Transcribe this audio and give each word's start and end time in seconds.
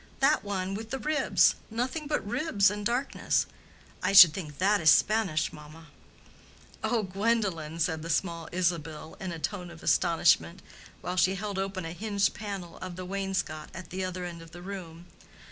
That 0.19 0.43
one 0.43 0.73
with 0.73 0.89
the 0.89 0.97
ribs—nothing 0.97 2.07
but 2.07 2.27
ribs 2.27 2.71
and 2.71 2.83
darkness—I 2.83 4.13
should 4.13 4.33
think 4.33 4.57
that 4.57 4.81
is 4.81 4.89
Spanish, 4.89 5.53
mamma." 5.53 5.89
"Oh, 6.83 7.03
Gwendolen!" 7.03 7.79
said 7.79 8.01
the 8.01 8.09
small 8.09 8.49
Isabel, 8.51 9.15
in 9.19 9.31
a 9.31 9.37
tone 9.37 9.69
of 9.69 9.83
astonishment, 9.83 10.63
while 11.01 11.17
she 11.17 11.35
held 11.35 11.59
open 11.59 11.85
a 11.85 11.93
hinged 11.93 12.33
panel 12.33 12.77
of 12.79 12.95
the 12.95 13.05
wainscot 13.05 13.69
at 13.75 13.91
the 13.91 14.03
other 14.03 14.25
end 14.25 14.41
of 14.41 14.49
the 14.49 14.63
room. 14.63 15.05